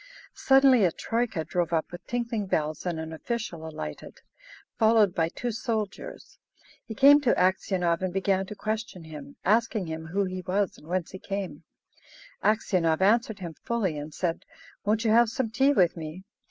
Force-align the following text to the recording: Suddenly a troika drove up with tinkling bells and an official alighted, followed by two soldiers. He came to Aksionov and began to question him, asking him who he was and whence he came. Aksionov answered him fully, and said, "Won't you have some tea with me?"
Suddenly 0.33 0.83
a 0.83 0.91
troika 0.91 1.43
drove 1.45 1.71
up 1.71 1.91
with 1.91 2.07
tinkling 2.07 2.47
bells 2.47 2.87
and 2.87 2.99
an 2.99 3.13
official 3.13 3.67
alighted, 3.67 4.21
followed 4.79 5.13
by 5.13 5.29
two 5.29 5.51
soldiers. 5.51 6.39
He 6.87 6.95
came 6.95 7.21
to 7.21 7.35
Aksionov 7.39 8.01
and 8.01 8.11
began 8.11 8.47
to 8.47 8.55
question 8.55 9.03
him, 9.03 9.35
asking 9.45 9.85
him 9.85 10.07
who 10.07 10.23
he 10.25 10.41
was 10.41 10.75
and 10.79 10.87
whence 10.87 11.11
he 11.11 11.19
came. 11.19 11.65
Aksionov 12.43 12.99
answered 12.99 13.37
him 13.41 13.53
fully, 13.63 13.95
and 13.95 14.11
said, 14.11 14.43
"Won't 14.83 15.05
you 15.05 15.11
have 15.11 15.29
some 15.29 15.51
tea 15.51 15.71
with 15.71 15.95
me?" 15.95 16.23